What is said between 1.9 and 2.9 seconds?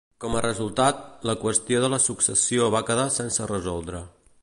la successió va